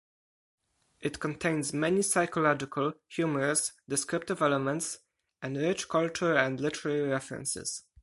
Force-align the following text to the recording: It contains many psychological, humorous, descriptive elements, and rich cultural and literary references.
It 0.99 1.19
contains 1.19 1.73
many 1.73 2.01
psychological, 2.01 2.93
humorous, 3.07 3.73
descriptive 3.87 4.41
elements, 4.41 4.97
and 5.43 5.55
rich 5.55 5.87
cultural 5.87 6.39
and 6.39 6.59
literary 6.59 7.07
references. 7.07 7.83